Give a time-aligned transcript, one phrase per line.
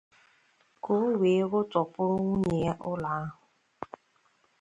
[0.83, 3.31] ka o wee rụtọpụrụ nwunye ya ụlọ ahụ